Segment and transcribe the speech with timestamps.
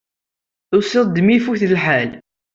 [0.69, 2.11] Tusiḍ-d mi ifut lḥal.